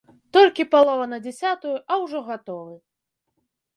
[0.37, 2.75] Толькі палова на дзясятую, а ўжо гатовы!